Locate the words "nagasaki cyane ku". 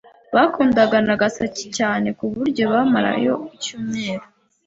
1.07-2.25